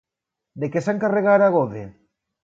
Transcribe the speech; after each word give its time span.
De 0.61 0.69
què 0.75 0.81
s'encarrega 0.85 1.29
ara 1.33 1.49
Gove? 1.57 1.83